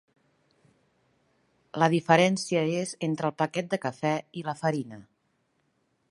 La 1.83 1.89
diferència 1.95 2.63
és 2.85 2.93
entre 3.09 3.31
el 3.31 3.35
paquet 3.43 3.69
de 3.75 3.79
cafè 3.85 4.15
i 4.43 4.47
la 4.49 4.55
farina. 4.63 4.99